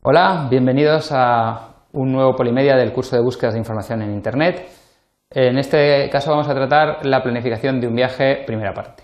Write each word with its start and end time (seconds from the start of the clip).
Hola, 0.00 0.46
bienvenidos 0.48 1.10
a 1.10 1.70
un 1.92 2.12
nuevo 2.12 2.36
Polimedia 2.36 2.76
del 2.76 2.92
curso 2.92 3.16
de 3.16 3.22
búsquedas 3.22 3.54
de 3.54 3.58
información 3.58 4.00
en 4.00 4.14
Internet. 4.14 4.68
En 5.28 5.58
este 5.58 6.08
caso 6.08 6.30
vamos 6.30 6.48
a 6.48 6.54
tratar 6.54 7.04
la 7.04 7.20
planificación 7.20 7.80
de 7.80 7.88
un 7.88 7.96
viaje 7.96 8.44
primera 8.46 8.72
parte. 8.72 9.02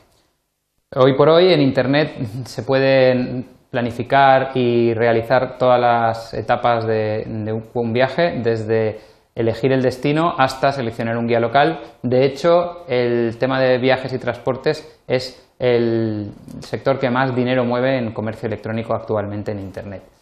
Hoy 0.94 1.14
por 1.14 1.30
hoy 1.30 1.52
en 1.52 1.60
Internet 1.60 2.12
se 2.44 2.62
pueden 2.62 3.44
planificar 3.70 4.52
y 4.54 4.94
realizar 4.94 5.58
todas 5.58 5.80
las 5.80 6.32
etapas 6.32 6.86
de, 6.86 7.60
un 7.74 7.92
viaje, 7.92 8.40
desde 8.40 9.00
elegir 9.34 9.72
el 9.72 9.82
destino 9.82 10.36
hasta 10.38 10.70
seleccionar 10.70 11.18
un 11.18 11.26
guía 11.26 11.40
local. 11.40 11.80
De 12.02 12.24
hecho, 12.24 12.86
el 12.86 13.36
tema 13.38 13.60
de 13.60 13.78
viajes 13.78 14.12
y 14.12 14.18
transportes 14.20 15.02
es 15.08 15.44
el 15.58 16.30
sector 16.60 17.00
que 17.00 17.10
más 17.10 17.34
dinero 17.34 17.64
mueve 17.64 17.98
en 17.98 18.12
comercio 18.12 18.46
electrónico 18.46 18.94
actualmente 18.94 19.50
en 19.50 19.58
Internet. 19.58 20.13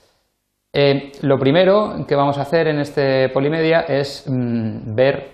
Eh, 0.72 1.12
lo 1.20 1.38
primero 1.38 2.06
que 2.06 2.14
vamos 2.14 2.38
a 2.38 2.42
hacer 2.42 2.68
en 2.68 2.78
este 2.78 3.28
Polimedia 3.28 3.80
es 3.80 4.24
mm, 4.26 4.94
ver 4.94 5.30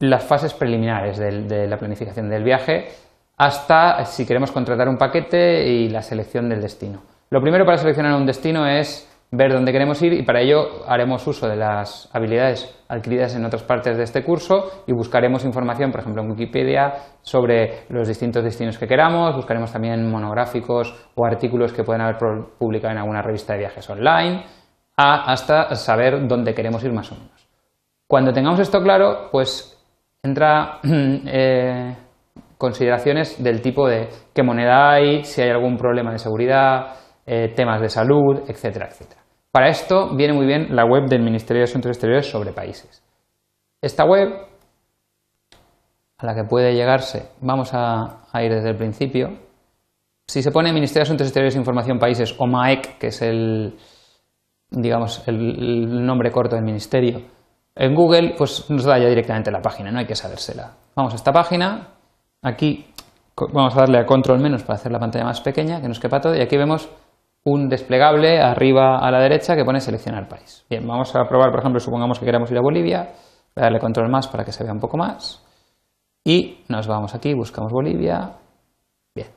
las 0.00 0.24
fases 0.24 0.54
preliminares 0.54 1.18
de 1.18 1.66
la 1.66 1.76
planificación 1.76 2.28
del 2.28 2.42
viaje 2.42 2.88
hasta 3.36 4.04
si 4.04 4.26
queremos 4.26 4.52
contratar 4.52 4.88
un 4.88 4.98
paquete 4.98 5.66
y 5.66 5.88
la 5.88 6.02
selección 6.02 6.48
del 6.50 6.60
destino. 6.60 7.00
Lo 7.30 7.40
primero 7.40 7.64
para 7.64 7.78
seleccionar 7.78 8.14
un 8.14 8.26
destino 8.26 8.66
es 8.66 9.09
ver 9.32 9.52
dónde 9.52 9.72
queremos 9.72 10.02
ir 10.02 10.12
y 10.12 10.22
para 10.22 10.40
ello 10.40 10.84
haremos 10.88 11.24
uso 11.26 11.48
de 11.48 11.56
las 11.56 12.08
habilidades 12.12 12.76
adquiridas 12.88 13.36
en 13.36 13.44
otras 13.44 13.62
partes 13.62 13.96
de 13.96 14.02
este 14.02 14.24
curso 14.24 14.82
y 14.86 14.92
buscaremos 14.92 15.44
información, 15.44 15.92
por 15.92 16.00
ejemplo, 16.00 16.22
en 16.22 16.30
Wikipedia 16.30 16.94
sobre 17.22 17.84
los 17.90 18.08
distintos 18.08 18.42
destinos 18.42 18.76
que 18.76 18.88
queramos, 18.88 19.36
buscaremos 19.36 19.72
también 19.72 20.10
monográficos 20.10 21.10
o 21.14 21.24
artículos 21.24 21.72
que 21.72 21.84
pueden 21.84 22.02
haber 22.02 22.16
publicado 22.58 22.92
en 22.92 22.98
alguna 22.98 23.22
revista 23.22 23.52
de 23.52 23.60
viajes 23.60 23.88
online, 23.88 24.44
hasta 24.96 25.74
saber 25.76 26.26
dónde 26.26 26.52
queremos 26.52 26.82
ir 26.84 26.92
más 26.92 27.10
o 27.12 27.14
menos. 27.14 27.48
Cuando 28.06 28.32
tengamos 28.32 28.58
esto 28.58 28.82
claro, 28.82 29.28
pues 29.30 29.78
entra 30.22 30.80
eh, 30.82 31.96
consideraciones 32.58 33.42
del 33.42 33.62
tipo 33.62 33.88
de 33.88 34.08
qué 34.34 34.42
moneda 34.42 34.90
hay, 34.90 35.24
si 35.24 35.40
hay 35.40 35.50
algún 35.50 35.76
problema 35.76 36.12
de 36.12 36.18
seguridad, 36.18 36.96
eh, 37.24 37.52
temas 37.54 37.80
de 37.80 37.88
salud, 37.88 38.42
etcétera, 38.48 38.88
etcétera. 38.88 39.19
Para 39.52 39.68
esto 39.68 40.14
viene 40.14 40.32
muy 40.32 40.46
bien 40.46 40.74
la 40.74 40.84
web 40.84 41.08
del 41.08 41.22
Ministerio 41.22 41.60
de 41.60 41.64
Asuntos 41.64 41.90
Exteriores 41.90 42.30
sobre 42.30 42.52
países. 42.52 43.02
Esta 43.82 44.04
web, 44.04 44.28
a 46.18 46.26
la 46.26 46.34
que 46.34 46.44
puede 46.44 46.74
llegarse, 46.74 47.30
vamos 47.40 47.70
a, 47.72 48.20
ir 48.42 48.52
desde 48.52 48.70
el 48.70 48.76
principio. 48.76 49.30
Si 50.26 50.42
se 50.42 50.52
pone 50.52 50.72
Ministerio 50.72 51.00
de 51.00 51.08
Asuntos 51.08 51.26
Exteriores 51.26 51.56
Información 51.56 51.98
Países 51.98 52.34
o 52.38 52.46
MAEC, 52.46 52.98
que 52.98 53.08
es 53.08 53.22
el, 53.22 53.76
digamos, 54.70 55.26
el 55.26 56.06
nombre 56.06 56.30
corto 56.30 56.54
del 56.54 56.64
ministerio, 56.64 57.22
en 57.74 57.94
Google, 57.94 58.34
pues 58.36 58.68
nos 58.70 58.84
da 58.84 58.98
ya 58.98 59.08
directamente 59.08 59.50
la 59.50 59.60
página, 59.60 59.90
no 59.90 59.98
hay 59.98 60.06
que 60.06 60.14
sabérsela. 60.14 60.72
Vamos 60.94 61.12
a 61.14 61.16
esta 61.16 61.32
página, 61.32 61.88
Aquí 62.42 62.86
vamos 63.52 63.76
a 63.76 63.80
darle 63.80 63.98
a 63.98 64.06
control 64.06 64.40
menos 64.40 64.62
para 64.62 64.78
hacer 64.78 64.90
la 64.90 64.98
pantalla 64.98 65.26
más 65.26 65.42
pequeña, 65.42 65.80
que 65.82 65.88
nos 65.88 66.00
quepa 66.00 66.20
todo, 66.20 66.34
y 66.34 66.40
aquí 66.40 66.56
vemos 66.56 66.88
un 67.44 67.68
desplegable 67.68 68.40
arriba 68.40 68.98
a 68.98 69.10
la 69.10 69.20
derecha 69.20 69.56
que 69.56 69.64
pone 69.64 69.80
seleccionar 69.80 70.28
país. 70.28 70.64
Bien, 70.68 70.86
vamos 70.86 71.14
a 71.16 71.24
probar, 71.24 71.50
por 71.50 71.60
ejemplo, 71.60 71.80
supongamos 71.80 72.18
que 72.18 72.26
queremos 72.26 72.50
ir 72.50 72.58
a 72.58 72.62
Bolivia, 72.62 73.12
voy 73.54 73.62
a 73.62 73.62
darle 73.62 73.78
control 73.78 74.10
más 74.10 74.28
para 74.28 74.44
que 74.44 74.52
se 74.52 74.62
vea 74.62 74.72
un 74.72 74.80
poco 74.80 74.96
más, 74.96 75.44
y 76.24 76.64
nos 76.68 76.86
vamos 76.86 77.14
aquí, 77.14 77.32
buscamos 77.34 77.72
Bolivia, 77.72 78.32
bien, 79.14 79.28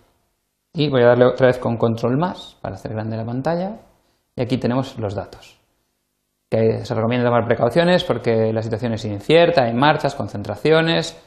y 0.74 0.90
voy 0.90 1.04
a 1.04 1.08
darle 1.08 1.26
otra 1.26 1.48
vez 1.48 1.60
con 1.60 1.78
control 1.78 2.18
más 2.18 2.58
para 2.62 2.76
hacer 2.76 2.94
grande 2.94 3.16
la 3.16 3.26
pantalla, 3.26 3.80
y 4.36 4.42
aquí 4.42 4.58
tenemos 4.58 4.98
los 5.00 5.16
datos. 5.16 5.60
Que 6.50 6.86
se 6.86 6.94
recomienda 6.94 7.26
tomar 7.26 7.46
precauciones 7.46 8.04
porque 8.04 8.54
la 8.54 8.62
situación 8.62 8.94
es 8.94 9.06
incierta, 9.06 9.64
hay 9.64 9.74
marchas, 9.74 10.14
concentraciones, 10.14 11.20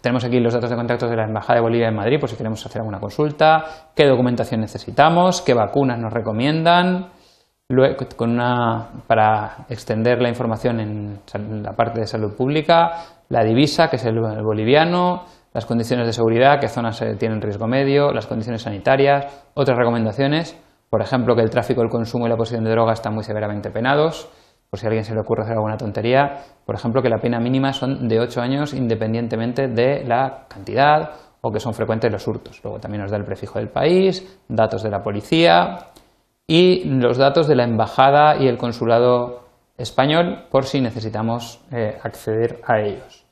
tenemos 0.00 0.24
aquí 0.24 0.40
los 0.40 0.54
datos 0.54 0.70
de 0.70 0.76
contactos 0.76 1.10
de 1.10 1.16
la 1.16 1.24
Embajada 1.24 1.56
de 1.56 1.62
Bolivia 1.62 1.88
en 1.88 1.96
Madrid 1.96 2.18
por 2.20 2.28
si 2.28 2.36
queremos 2.36 2.64
hacer 2.64 2.80
alguna 2.80 3.00
consulta, 3.00 3.64
qué 3.94 4.06
documentación 4.06 4.60
necesitamos, 4.60 5.42
qué 5.42 5.54
vacunas 5.54 5.98
nos 5.98 6.12
recomiendan, 6.12 7.10
con 8.16 8.30
una, 8.30 8.88
para 9.06 9.66
extender 9.68 10.20
la 10.20 10.28
información 10.28 10.80
en 10.80 11.62
la 11.62 11.72
parte 11.72 12.00
de 12.00 12.06
salud 12.06 12.34
pública, 12.36 13.04
la 13.28 13.44
divisa, 13.44 13.88
que 13.88 13.96
es 13.96 14.04
el, 14.04 14.20
boliviano, 14.20 15.24
las 15.54 15.66
condiciones 15.66 16.06
de 16.06 16.12
seguridad, 16.12 16.60
qué 16.60 16.68
zonas 16.68 17.02
tienen 17.18 17.40
riesgo 17.40 17.66
medio, 17.66 18.12
las 18.12 18.26
condiciones 18.26 18.62
sanitarias, 18.62 19.44
otras 19.54 19.78
recomendaciones, 19.78 20.58
por 20.90 21.00
ejemplo, 21.00 21.36
que 21.36 21.42
el 21.42 21.50
tráfico, 21.50 21.82
el 21.82 21.88
consumo 21.88 22.26
y 22.26 22.28
la 22.28 22.36
posesión 22.36 22.64
de 22.64 22.70
drogas 22.70 22.98
están 22.98 23.14
muy 23.14 23.22
severamente 23.22 23.70
penados, 23.70 24.28
por 24.70 24.78
si 24.78 24.86
a 24.86 24.88
alguien 24.88 25.04
se 25.04 25.14
le 25.14 25.20
ocurre 25.20 25.42
hacer 25.42 25.54
alguna 25.54 25.76
tontería, 25.76 26.44
por 26.64 26.76
ejemplo, 26.76 27.02
que 27.02 27.08
la 27.08 27.18
pena 27.18 27.40
mínima 27.40 27.72
son 27.72 28.06
de 28.06 28.20
8 28.20 28.40
años 28.40 28.72
independientemente 28.72 29.66
de 29.66 30.04
la 30.04 30.46
cantidad 30.48 31.10
o 31.40 31.50
que 31.50 31.58
son 31.58 31.74
frecuentes 31.74 32.12
los 32.12 32.26
hurtos. 32.28 32.60
Luego 32.62 32.78
también 32.78 33.02
nos 33.02 33.10
da 33.10 33.16
el 33.16 33.24
prefijo 33.24 33.58
del 33.58 33.68
país, 33.68 34.40
datos 34.48 34.82
de 34.84 34.90
la 34.90 35.02
policía 35.02 35.78
y 36.46 36.84
los 36.84 37.18
datos 37.18 37.48
de 37.48 37.56
la 37.56 37.64
embajada 37.64 38.36
y 38.36 38.46
el 38.46 38.58
consulado 38.58 39.40
español 39.76 40.46
por 40.50 40.64
si 40.64 40.80
necesitamos 40.80 41.64
eh, 41.72 41.98
acceder 42.02 42.60
a 42.64 42.80
ellos. 42.80 43.26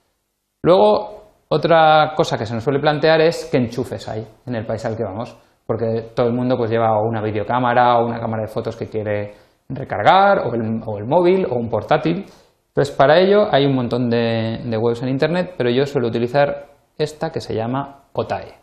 Luego, 0.62 1.19
otra 1.48 2.15
cosa 2.16 2.37
que 2.37 2.47
se 2.47 2.54
nos 2.54 2.65
suele 2.65 2.81
plantear 2.81 3.21
es 3.21 3.48
qué 3.50 3.59
enchufes 3.59 4.09
hay 4.09 4.27
en 4.47 4.54
el 4.56 4.66
país 4.66 4.84
al 4.84 4.97
que 4.97 5.04
vamos, 5.04 5.37
porque 5.66 6.10
todo 6.15 6.27
el 6.27 6.32
mundo 6.32 6.56
pues 6.56 6.71
lleva 6.71 7.00
una 7.00 7.22
videocámara 7.22 7.98
o 7.98 8.06
una 8.06 8.19
cámara 8.19 8.43
de 8.43 8.48
fotos 8.48 8.77
que 8.77 8.88
quiere 8.88 9.34
recargar 9.69 10.47
o 10.47 10.55
el, 10.55 11.05
móvil 11.05 11.47
o 11.47 11.56
un 11.56 11.69
portátil. 11.69 12.25
Entonces, 12.69 12.95
para 12.95 13.19
ello 13.19 13.49
hay 13.53 13.67
un 13.67 13.75
montón 13.75 14.09
de, 14.09 14.79
webs 14.79 15.03
en 15.03 15.09
Internet, 15.09 15.55
pero 15.56 15.71
yo 15.71 15.84
suelo 15.87 16.09
utilizar 16.09 16.69
esta 16.97 17.31
que 17.31 17.41
se 17.41 17.55
llama 17.55 18.05
OTAE. 18.12 18.55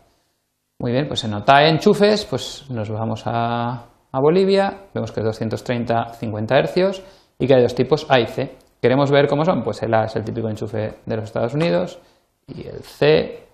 Muy 0.78 0.92
bien, 0.92 1.08
pues 1.08 1.24
en 1.24 1.34
OTAE 1.34 1.70
enchufes, 1.70 2.24
pues 2.26 2.66
nos 2.70 2.90
vamos 2.90 3.22
a, 3.26 3.86
Bolivia, 4.12 4.84
vemos 4.94 5.12
que 5.12 5.20
es 5.20 5.26
230 5.26 6.14
50 6.14 6.62
Hz 6.62 7.02
y 7.38 7.46
que 7.46 7.54
hay 7.54 7.62
dos 7.62 7.74
tipos 7.74 8.06
A 8.08 8.18
y 8.18 8.26
C. 8.26 8.56
¿Queremos 8.80 9.10
ver 9.10 9.26
cómo 9.28 9.44
son? 9.44 9.62
Pues 9.62 9.82
el 9.82 9.92
A 9.92 10.04
es 10.04 10.16
el 10.16 10.24
típico 10.24 10.48
enchufe 10.48 11.00
de 11.04 11.16
los 11.16 11.26
Estados 11.26 11.52
Unidos 11.52 11.98
y 12.46 12.66
el 12.66 12.82
C 12.82 13.46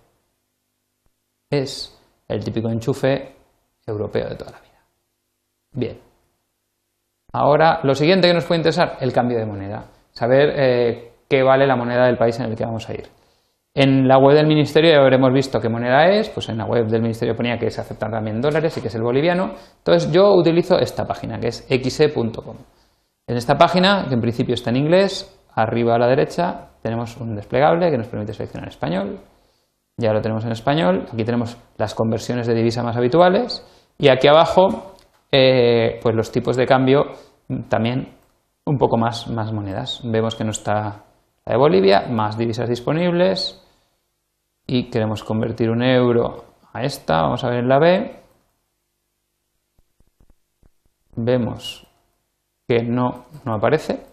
es 1.50 1.98
el 2.28 2.44
típico 2.44 2.68
enchufe 2.68 3.34
europeo 3.84 4.28
de 4.28 4.36
toda 4.36 4.52
la 4.52 4.60
vida. 4.60 4.84
Bien, 5.72 5.98
Ahora, 7.32 7.80
lo 7.82 7.94
siguiente 7.94 8.28
que 8.28 8.34
nos 8.34 8.44
puede 8.44 8.60
interesar, 8.60 8.96
el 9.00 9.12
cambio 9.12 9.38
de 9.38 9.46
moneda. 9.46 9.84
Saber 10.12 10.52
eh, 10.54 11.12
qué 11.28 11.42
vale 11.42 11.66
la 11.66 11.76
moneda 11.76 12.04
del 12.04 12.18
país 12.18 12.38
en 12.38 12.46
el 12.46 12.56
que 12.56 12.64
vamos 12.64 12.88
a 12.88 12.92
ir. 12.92 13.08
En 13.74 14.06
la 14.06 14.18
web 14.18 14.36
del 14.36 14.46
ministerio 14.46 14.90
ya 14.90 15.00
habremos 15.00 15.32
visto 15.32 15.58
qué 15.58 15.70
moneda 15.70 16.06
es, 16.10 16.28
pues 16.28 16.50
en 16.50 16.58
la 16.58 16.66
web 16.66 16.86
del 16.88 17.00
ministerio 17.00 17.34
ponía 17.34 17.56
que 17.56 17.70
se 17.70 17.80
aceptan 17.80 18.10
también 18.10 18.42
dólares 18.42 18.76
y 18.76 18.82
que 18.82 18.88
es 18.88 18.94
el 18.94 19.02
boliviano. 19.02 19.54
Entonces 19.78 20.12
yo 20.12 20.34
utilizo 20.34 20.78
esta 20.78 21.06
página 21.06 21.40
que 21.40 21.48
es 21.48 21.66
xe.com. 21.66 22.56
En 23.26 23.36
esta 23.36 23.56
página, 23.56 24.04
que 24.08 24.14
en 24.14 24.20
principio 24.20 24.52
está 24.52 24.68
en 24.68 24.76
inglés, 24.76 25.34
arriba 25.54 25.94
a 25.94 25.98
la 25.98 26.06
derecha 26.06 26.68
tenemos 26.82 27.16
un 27.16 27.34
desplegable 27.34 27.90
que 27.90 27.96
nos 27.96 28.08
permite 28.08 28.34
seleccionar 28.34 28.68
español. 28.68 29.20
Ya 29.96 30.12
lo 30.12 30.20
tenemos 30.20 30.44
en 30.44 30.52
español. 30.52 31.06
Aquí 31.12 31.24
tenemos 31.24 31.56
las 31.78 31.94
conversiones 31.94 32.46
de 32.46 32.54
divisa 32.54 32.82
más 32.82 32.96
habituales. 32.96 33.64
Y 33.98 34.08
aquí 34.08 34.26
abajo 34.26 34.91
eh, 35.32 35.98
pues 36.02 36.14
los 36.14 36.30
tipos 36.30 36.56
de 36.56 36.66
cambio 36.66 37.06
también 37.68 38.14
un 38.64 38.78
poco 38.78 38.96
más, 38.96 39.28
más 39.28 39.52
monedas. 39.52 40.00
Vemos 40.04 40.36
que 40.36 40.44
no 40.44 40.50
está 40.50 41.04
la 41.44 41.52
de 41.52 41.56
Bolivia, 41.56 42.06
más 42.08 42.38
divisas 42.38 42.68
disponibles 42.68 43.58
y 44.66 44.90
queremos 44.90 45.24
convertir 45.24 45.70
un 45.70 45.82
euro 45.82 46.44
a 46.72 46.84
esta, 46.84 47.22
vamos 47.22 47.42
a 47.44 47.48
ver 47.48 47.60
en 47.60 47.68
la 47.68 47.78
B. 47.78 48.16
Vemos 51.16 51.86
que 52.68 52.82
no, 52.82 53.26
no 53.44 53.54
aparece, 53.54 54.06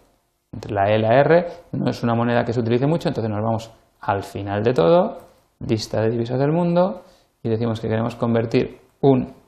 entre 0.52 0.72
la 0.72 0.90
E 0.90 0.98
y 0.98 1.00
la 1.00 1.20
R, 1.20 1.46
no 1.72 1.88
es 1.88 2.02
una 2.02 2.14
moneda 2.14 2.44
que 2.44 2.52
se 2.52 2.60
utilice 2.60 2.86
mucho, 2.86 3.08
entonces 3.08 3.30
nos 3.30 3.42
vamos 3.42 3.70
al 4.00 4.22
final 4.22 4.62
de 4.62 4.74
todo, 4.74 5.18
lista 5.60 6.02
de 6.02 6.10
divisas 6.10 6.38
del 6.38 6.52
mundo, 6.52 7.04
y 7.42 7.48
decimos 7.48 7.80
que 7.80 7.88
queremos 7.88 8.16
convertir 8.16 8.80
un 9.00 9.39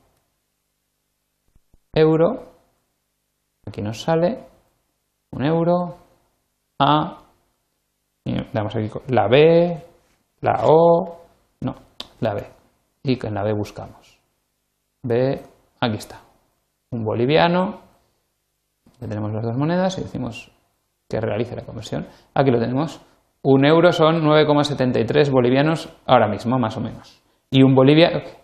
euro, 1.92 2.52
aquí 3.66 3.82
nos 3.82 4.00
sale 4.00 4.44
un 5.30 5.44
euro, 5.44 5.96
A, 6.78 7.18
y 8.24 8.34
damos 8.52 8.76
aquí 8.76 8.90
la 9.08 9.28
B, 9.28 9.82
la 10.40 10.60
O, 10.64 11.20
no, 11.60 11.74
la 12.20 12.34
B, 12.34 12.44
y 13.02 13.26
en 13.26 13.34
la 13.34 13.42
B 13.42 13.52
buscamos. 13.52 14.18
B, 15.02 15.42
aquí 15.80 15.96
está, 15.96 16.20
un 16.90 17.04
boliviano, 17.04 17.80
tenemos 18.98 19.32
las 19.32 19.44
dos 19.44 19.56
monedas 19.56 19.98
y 19.98 20.02
decimos 20.02 20.50
que 21.08 21.20
realice 21.20 21.56
la 21.56 21.62
conversión. 21.62 22.06
Aquí 22.34 22.50
lo 22.50 22.58
tenemos. 22.58 23.00
Un 23.42 23.64
euro 23.66 23.92
son 23.92 24.22
9,73 24.22 25.30
bolivianos 25.30 25.92
ahora 26.06 26.28
mismo, 26.28 26.58
más 26.58 26.76
o 26.76 26.80
menos. 26.80 27.20
Y 27.50 27.62
un, 27.62 27.74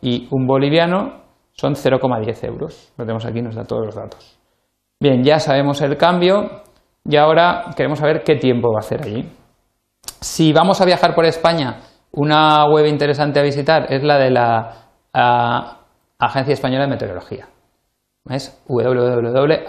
y 0.03 0.29
un 0.31 0.47
boliviano 0.47 1.28
son 1.59 1.75
0,10 1.75 2.45
euros. 2.47 2.93
Lo 2.97 3.05
tenemos 3.05 3.27
aquí, 3.27 3.43
nos 3.43 3.57
da 3.57 3.65
todos 3.65 3.85
los 3.87 3.97
datos. 3.97 4.39
Bien, 5.01 5.25
ya 5.25 5.41
sabemos 5.41 5.81
el 5.81 5.97
cambio 5.97 6.63
y 7.05 7.17
ahora 7.17 7.67
queremos 7.77 7.99
saber 7.99 8.23
qué 8.23 8.37
tiempo 8.37 8.71
va 8.73 8.79
a 8.79 8.81
hacer 8.81 9.03
allí. 9.03 9.29
Si 10.21 10.53
vamos 10.53 10.81
a 10.81 10.85
viajar 10.85 11.15
por 11.15 11.25
España, 11.25 11.81
una 12.13 12.65
web 12.67 12.87
interesante 12.87 13.41
a 13.41 13.43
visitar 13.43 13.93
es 13.93 14.05
la 14.05 14.19
de 14.19 14.31
la 14.31 14.87
Agencia 16.19 16.55
Española 16.55 16.85
de 16.85 16.91
Meteorología. 16.91 17.49
Es 18.29 18.63
www.aemet.es. 18.67 19.65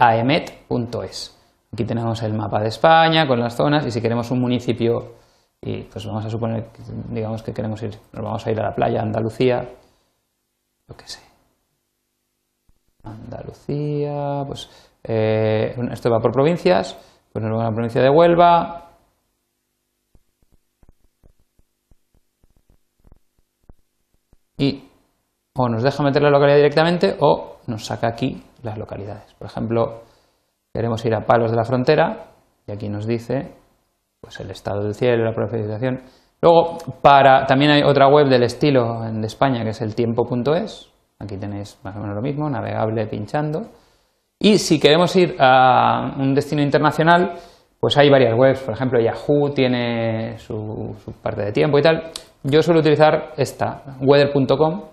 Aquí 1.71 1.85
tenemos 1.85 2.21
el 2.23 2.33
mapa 2.33 2.59
de 2.59 2.67
España 2.67 3.27
con 3.27 3.39
las 3.39 3.55
zonas 3.55 3.85
y 3.85 3.91
si 3.91 4.01
queremos 4.01 4.31
un 4.31 4.41
municipio 4.41 5.13
y 5.61 5.83
pues 5.83 6.05
vamos 6.05 6.25
a 6.25 6.29
suponer 6.29 6.69
digamos 7.09 7.43
que 7.43 7.53
queremos 7.53 7.83
ir, 7.83 7.91
nos 8.13 8.23
vamos 8.23 8.45
a 8.45 8.51
ir 8.51 8.59
a 8.59 8.63
la 8.63 8.73
playa 8.73 9.01
Andalucía, 9.01 9.69
lo 10.87 10.95
que 10.95 11.07
sé. 11.07 11.28
Andalucía, 13.03 14.43
pues 14.45 14.69
eh, 15.03 15.75
esto 15.91 16.09
va 16.09 16.19
por 16.19 16.31
provincias, 16.31 16.97
pues 17.31 17.43
nos 17.43 17.51
vamos 17.51 17.65
a 17.65 17.69
la 17.69 17.75
provincia 17.75 18.01
de 18.01 18.09
Huelva. 18.09 18.85
Y 24.57 24.89
o 25.55 25.69
nos 25.69 25.83
deja 25.83 26.03
meter 26.03 26.21
la 26.21 26.29
localidad 26.29 26.57
directamente 26.57 27.15
o 27.19 27.57
nos 27.67 27.85
saca 27.85 28.07
aquí 28.07 28.43
las 28.63 28.77
localidades. 28.77 29.33
Por 29.35 29.47
ejemplo, 29.47 30.03
queremos 30.73 31.03
ir 31.05 31.15
a 31.15 31.25
Palos 31.25 31.51
de 31.51 31.57
la 31.57 31.63
Frontera 31.63 32.31
y 32.67 32.71
aquí 32.71 32.89
nos 32.89 33.05
dice 33.05 33.53
pues 34.21 34.39
el 34.41 34.51
estado 34.51 34.83
del 34.83 34.95
cielo, 34.95 35.23
la 35.23 35.33
profetización. 35.33 36.01
Luego, 36.41 36.77
para, 37.01 37.45
también 37.45 37.71
hay 37.71 37.83
otra 37.83 38.07
web 38.07 38.27
del 38.27 38.43
estilo 38.43 39.01
de 39.01 39.25
España 39.25 39.63
que 39.63 39.69
es 39.69 39.81
el 39.81 39.95
tiempo.es. 39.95 40.91
Aquí 41.19 41.37
tenéis 41.37 41.77
más 41.83 41.95
o 41.95 41.99
menos 41.99 42.15
lo 42.15 42.21
mismo, 42.21 42.49
navegable 42.49 43.07
pinchando. 43.07 43.67
Y 44.39 44.57
si 44.57 44.79
queremos 44.79 45.15
ir 45.15 45.35
a 45.39 46.15
un 46.17 46.33
destino 46.33 46.61
internacional, 46.61 47.33
pues 47.79 47.97
hay 47.97 48.09
varias 48.09 48.37
webs. 48.37 48.61
Por 48.61 48.73
ejemplo, 48.73 48.99
Yahoo 48.99 49.51
tiene 49.51 50.37
su, 50.37 50.95
su 51.03 51.11
parte 51.11 51.43
de 51.43 51.51
tiempo 51.51 51.77
y 51.77 51.81
tal. 51.81 52.11
Yo 52.43 52.61
suelo 52.61 52.79
utilizar 52.79 53.33
esta, 53.35 53.83
weather.com, 53.99 54.83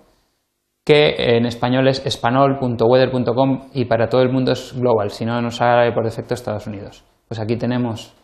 que 0.85 1.15
en 1.17 1.47
español 1.47 1.87
es 1.87 2.05
espanol.weather.com 2.05 3.69
y 3.75 3.85
para 3.85 4.09
todo 4.09 4.23
el 4.23 4.33
mundo 4.33 4.53
es 4.53 4.73
global, 4.77 5.11
si 5.11 5.25
no 5.25 5.41
nos 5.41 5.57
sale 5.57 5.93
por 5.93 6.05
defecto 6.05 6.35
Estados 6.35 6.67
Unidos. 6.67 7.05
Pues 7.29 7.39
aquí 7.41 7.57
tenemos 7.57 8.15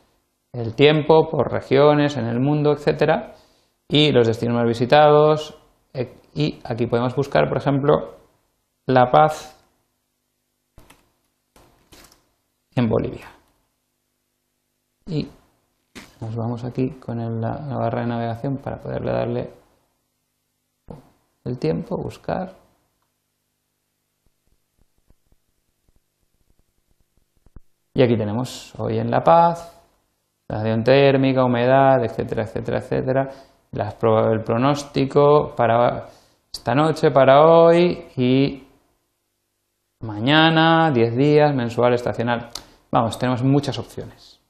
el 0.53 0.75
tiempo 0.75 1.29
por 1.31 1.53
regiones 1.53 2.17
en 2.17 2.27
el 2.27 2.41
mundo, 2.41 2.73
etcétera, 2.73 3.35
y 3.89 4.11
los 4.11 4.27
destinos 4.27 4.57
más 4.57 4.67
visitados. 4.67 5.57
Y 6.35 6.61
aquí 6.65 6.87
podemos 6.87 7.15
buscar, 7.15 7.49
por 7.49 7.59
ejemplo, 7.59 8.17
La 8.87 9.11
Paz 9.11 9.59
en 12.75 12.89
Bolivia. 12.89 13.31
Y 15.07 15.29
nos 16.21 16.35
vamos 16.35 16.65
aquí 16.65 16.91
con 16.93 17.41
la 17.41 17.77
barra 17.77 18.03
de 18.03 18.07
navegación 18.07 18.57
para 18.57 18.81
poderle 18.81 19.13
darle 19.13 19.51
el 21.45 21.59
tiempo, 21.59 21.97
buscar. 21.97 22.55
Y 27.95 28.03
aquí 28.03 28.17
tenemos 28.17 28.73
hoy 28.79 28.99
en 28.99 29.11
La 29.11 29.23
Paz, 29.23 29.79
la 30.49 30.57
radiación 30.57 30.85
térmica, 30.85 31.45
humedad, 31.45 32.03
etcétera, 32.03 32.45
etcétera, 32.45 32.79
etcétera, 32.79 33.29
el 33.73 34.43
pronóstico 34.43 35.55
para 35.55 36.07
esta 36.53 36.75
noche, 36.75 37.11
para 37.11 37.45
hoy 37.45 38.07
y 38.17 38.67
mañana, 40.01 40.91
10 40.93 41.17
días, 41.17 41.55
mensual, 41.55 41.95
estacional. 41.95 42.51
Vamos, 42.91 43.19
tenemos 43.19 43.43
muchas 43.43 43.79
opciones. 43.79 44.41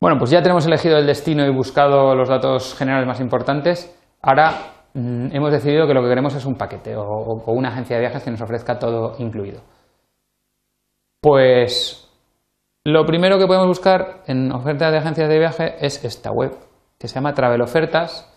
Bueno, 0.00 0.18
pues 0.18 0.30
ya 0.30 0.42
tenemos 0.42 0.66
elegido 0.66 0.98
el 0.98 1.06
destino 1.06 1.46
y 1.46 1.50
buscado 1.50 2.14
los 2.14 2.28
datos 2.28 2.74
generales 2.74 3.06
más 3.06 3.20
importantes. 3.20 3.96
Ahora 4.20 4.74
Mm, 4.94 5.34
hemos 5.34 5.50
decidido 5.50 5.88
que 5.88 5.94
lo 5.94 6.02
que 6.02 6.08
queremos 6.08 6.34
es 6.36 6.46
un 6.46 6.54
paquete 6.54 6.94
o, 6.96 7.42
una 7.48 7.70
agencia 7.70 7.96
de 7.96 8.02
viajes 8.02 8.22
que 8.22 8.30
nos 8.30 8.40
ofrezca 8.40 8.78
todo 8.78 9.14
incluido. 9.18 9.60
Pues 11.20 12.08
lo 12.84 13.04
primero 13.04 13.38
que 13.38 13.46
podemos 13.46 13.66
buscar 13.66 14.22
en 14.26 14.52
ofertas 14.52 14.92
de 14.92 14.98
agencias 14.98 15.28
de 15.28 15.38
viaje 15.38 15.74
es 15.84 16.04
esta 16.04 16.30
web, 16.30 16.52
que 16.98 17.08
se 17.08 17.16
llama 17.16 17.34
travelofertas.com, 17.34 18.33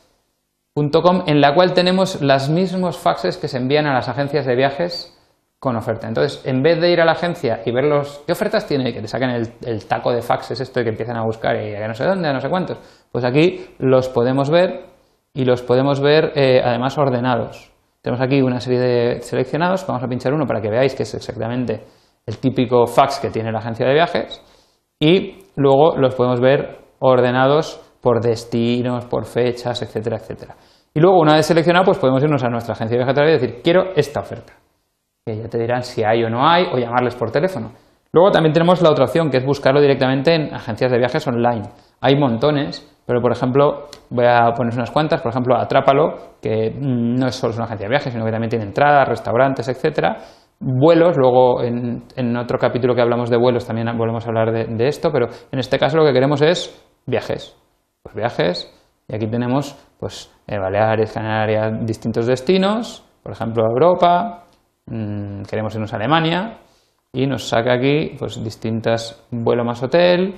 en 1.25 1.41
la 1.41 1.55
cual 1.55 1.73
tenemos 1.73 2.21
los 2.21 2.49
mismos 2.49 2.97
faxes 2.97 3.37
que 3.37 3.47
se 3.47 3.57
envían 3.57 3.87
a 3.87 3.93
las 3.93 4.09
agencias 4.09 4.45
de 4.45 4.55
viajes 4.55 5.13
con 5.59 5.75
oferta. 5.75 6.07
Entonces, 6.07 6.45
en 6.45 6.61
vez 6.61 6.79
de 6.79 6.91
ir 6.91 7.01
a 7.01 7.05
la 7.05 7.13
agencia 7.13 7.61
y 7.65 7.71
ver 7.71 7.85
los, 7.85 8.23
qué 8.27 8.33
ofertas 8.33 8.67
tiene, 8.67 8.93
que 8.93 9.01
te 9.01 9.07
saquen 9.07 9.31
el, 9.31 9.85
taco 9.85 10.11
de 10.11 10.21
faxes 10.21 10.59
esto 10.61 10.83
que 10.83 10.89
empiezan 10.89 11.17
a 11.17 11.23
buscar 11.23 11.55
y 11.55 11.73
a 11.73 11.87
no 11.87 11.95
sé 11.95 12.03
dónde, 12.03 12.27
a 12.27 12.33
no 12.33 12.39
sé 12.39 12.49
cuántos, 12.49 12.77
pues 13.11 13.25
aquí 13.25 13.65
los 13.79 14.07
podemos 14.09 14.51
ver 14.51 14.85
y 15.33 15.45
los 15.45 15.63
podemos 15.63 15.99
ver 15.99 16.33
eh, 16.35 16.61
además 16.63 16.95
ordenados. 16.97 17.71
Tenemos 18.03 18.23
aquí 18.23 18.41
una 18.41 18.59
serie 18.59 18.79
de 18.79 19.21
seleccionados, 19.21 19.85
vamos 19.87 20.03
a 20.03 20.07
pinchar 20.07 20.31
uno 20.33 20.45
para 20.45 20.61
que 20.61 20.69
veáis 20.69 20.93
que 20.93 21.03
es 21.03 21.13
exactamente 21.15 21.83
el 22.25 22.37
típico 22.37 22.85
fax 22.85 23.19
que 23.19 23.31
tiene 23.31 23.51
la 23.51 23.59
agencia 23.59 23.87
de 23.87 23.93
viajes 23.93 24.41
y 24.99 25.39
luego 25.55 25.97
los 25.97 26.13
podemos 26.13 26.39
ver 26.39 26.77
ordenados 26.99 27.81
por 28.01 28.21
destinos, 28.21 29.05
por 29.05 29.25
fechas, 29.25 29.81
etcétera, 29.81 30.17
etcétera. 30.17 30.55
Y 30.93 30.99
luego 30.99 31.19
una 31.19 31.35
vez 31.35 31.45
seleccionado 31.45 31.85
pues 31.85 31.97
podemos 31.97 32.23
irnos 32.23 32.43
a 32.43 32.49
nuestra 32.49 32.73
agencia 32.73 32.97
de 32.97 33.03
viajes 33.03 33.27
y 33.27 33.31
decir 33.31 33.61
quiero 33.63 33.93
esta 33.95 34.21
oferta. 34.21 34.53
Que 35.25 35.37
ya 35.37 35.47
te 35.47 35.57
dirán 35.57 35.83
si 35.83 36.03
hay 36.03 36.23
o 36.23 36.29
no 36.29 36.47
hay 36.47 36.65
o 36.71 36.77
llamarles 36.77 37.15
por 37.15 37.31
teléfono. 37.31 37.71
Luego 38.13 38.31
también 38.31 38.53
tenemos 38.53 38.81
la 38.81 38.89
otra 38.89 39.05
opción 39.05 39.29
que 39.29 39.37
es 39.37 39.45
buscarlo 39.45 39.81
directamente 39.81 40.33
en 40.33 40.53
agencias 40.53 40.91
de 40.91 40.97
viajes 40.97 41.27
online. 41.27 41.63
Hay 42.01 42.15
montones 42.15 42.87
pero, 43.07 43.21
por 43.21 43.31
ejemplo, 43.31 43.87
voy 44.09 44.25
a 44.25 44.51
poner 44.51 44.73
unas 44.73 44.91
cuantas, 44.91 45.21
por 45.21 45.31
ejemplo, 45.31 45.55
Atrápalo, 45.55 46.35
que 46.41 46.75
no 46.77 47.27
es 47.27 47.35
solo 47.35 47.55
una 47.55 47.63
agencia 47.63 47.85
de 47.85 47.89
viajes, 47.89 48.11
sino 48.11 48.25
que 48.25 48.31
también 48.31 48.49
tiene 48.49 48.65
entradas, 48.65 49.07
restaurantes, 49.07 49.69
etcétera. 49.69 50.17
Vuelos, 50.59 51.15
luego 51.15 51.63
en, 51.63 52.35
otro 52.35 52.59
capítulo 52.59 52.93
que 52.93 53.01
hablamos 53.01 53.29
de 53.29 53.37
vuelos 53.37 53.65
también 53.65 53.97
volvemos 53.97 54.25
a 54.25 54.27
hablar 54.27 54.51
de, 54.51 54.87
esto, 54.87 55.09
pero 55.13 55.27
en 55.49 55.59
este 55.59 55.79
caso 55.79 55.95
lo 55.95 56.05
que 56.05 56.11
queremos 56.11 56.41
es 56.41 56.85
viajes. 57.05 57.55
Viajes, 58.13 58.73
y 59.07 59.15
aquí 59.15 59.27
tenemos 59.27 59.75
pues 59.99 60.31
eh, 60.47 60.57
Baleares, 60.57 61.13
Canarias, 61.13 61.85
distintos 61.85 62.27
destinos, 62.27 63.03
por 63.23 63.31
ejemplo 63.31 63.63
Europa, 63.63 64.45
mm, 64.85 65.43
queremos 65.43 65.73
irnos 65.75 65.93
a 65.93 65.97
Alemania, 65.97 66.59
y 67.11 67.25
nos 67.25 67.47
saca 67.47 67.73
aquí 67.73 68.15
pues 68.17 68.43
distintas 68.43 69.25
vuelo 69.31 69.63
más 69.63 69.81
hotel, 69.81 70.35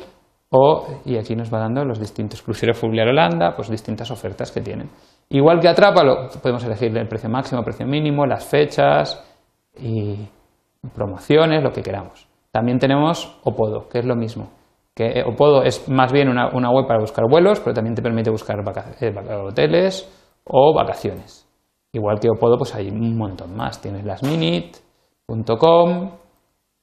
o, 0.52 1.02
y 1.06 1.18
aquí 1.18 1.36
nos 1.36 1.54
va 1.54 1.60
dando 1.60 1.86
los 1.86 2.00
distintos 2.00 2.42
cruceros 2.42 2.78
Fugler 2.78 3.08
Holanda, 3.08 3.56
pues 3.56 3.70
distintas 3.70 4.10
ofertas 4.10 4.52
que 4.52 4.62
tienen. 4.62 4.90
Igual 5.30 5.60
que 5.60 5.68
Atrápalo, 5.68 6.28
podemos 6.42 6.64
elegir 6.64 6.98
el 6.98 7.08
precio 7.08 7.30
máximo, 7.30 7.64
precio 7.64 7.86
mínimo, 7.86 8.26
las 8.26 8.46
fechas 8.46 9.24
y 9.78 10.28
promociones, 10.96 11.62
lo 11.62 11.72
que 11.72 11.84
queramos. 11.84 12.28
También 12.52 12.80
tenemos 12.80 13.40
Opodo, 13.44 13.88
que 13.88 14.00
es 14.00 14.06
lo 14.06 14.16
mismo. 14.16 14.50
Que 15.00 15.22
eh, 15.22 15.24
Opodo 15.26 15.64
es 15.64 15.88
más 15.88 16.12
bien 16.12 16.28
una, 16.28 16.50
web 16.50 16.86
para 16.86 17.00
buscar 17.00 17.24
vuelos, 17.30 17.62
pero 17.62 17.74
también 17.74 17.96
te 17.96 18.02
permite 18.02 18.30
buscar 18.30 18.58
eh, 19.00 19.16
hoteles 19.48 20.36
o 20.44 20.74
vacaciones. 20.76 21.48
Igual 21.94 22.20
que 22.20 22.30
Opodo, 22.30 22.58
pues 22.58 22.76
hay 22.76 22.90
un 22.90 23.18
montón 23.18 23.56
más. 23.56 23.82
Tienes 23.82 24.04
lasminit.com 24.04 26.12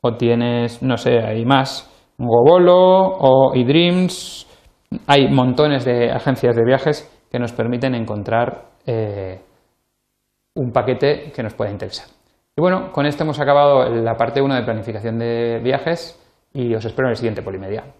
o 0.00 0.14
tienes, 0.14 0.82
no 0.82 0.96
sé, 0.96 1.18
hay 1.18 1.44
más 1.44 1.92
Gobolo 2.16 2.78
o 2.78 3.54
eDreams. 3.54 4.46
Hay 5.08 5.28
montones 5.28 5.85
de 5.85 6.11
agencias 6.11 6.56
de 6.56 6.64
viajes 6.64 7.26
que 7.30 7.38
nos 7.38 7.52
permiten 7.52 7.94
encontrar 7.94 8.70
eh, 8.87 9.42
un 10.54 10.73
paquete 10.73 11.32
que 11.37 11.42
nos 11.42 11.52
pueda 11.52 11.70
interesar. 11.70 12.06
Y 12.56 12.62
bueno, 12.62 12.92
con 12.92 13.04
esto 13.04 13.25
hemos 13.25 13.38
acabado 13.40 13.90
la 13.90 14.14
parte 14.14 14.40
1 14.40 14.54
de 14.54 14.62
planificación 14.62 15.18
de 15.18 15.61
viajes 15.62 16.18
y 16.54 16.75
os 16.75 16.82
espero 16.82 17.08
en 17.08 17.11
el 17.11 17.16
siguiente 17.16 17.42
Polimedia. 17.42 17.92